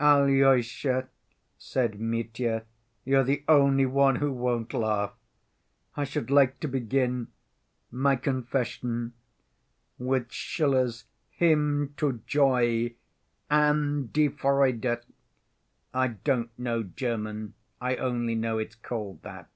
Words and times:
"Alyosha," 0.00 1.06
said 1.56 2.00
Mitya, 2.00 2.64
"you're 3.04 3.22
the 3.22 3.44
only 3.46 3.86
one 3.86 4.16
who 4.16 4.32
won't 4.32 4.74
laugh. 4.74 5.12
I 5.96 6.02
should 6.02 6.30
like 6.30 6.58
to 6.58 6.66
begin—my 6.66 8.16
confession—with 8.16 10.32
Schiller's 10.32 11.04
Hymn 11.30 11.94
to 11.96 12.20
Joy, 12.26 12.96
An 13.50 14.10
die 14.12 14.26
Freude! 14.30 15.00
I 15.94 16.08
don't 16.08 16.58
know 16.58 16.82
German, 16.82 17.54
I 17.80 17.94
only 17.98 18.34
know 18.34 18.58
it's 18.58 18.74
called 18.74 19.22
that. 19.22 19.48